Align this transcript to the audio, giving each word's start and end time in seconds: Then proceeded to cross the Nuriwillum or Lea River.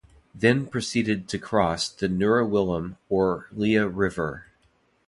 Then 0.33 0.65
proceeded 0.65 1.27
to 1.27 1.37
cross 1.37 1.87
the 1.87 2.07
Nuriwillum 2.09 2.97
or 3.07 3.47
Lea 3.51 3.77
River. 3.77 4.47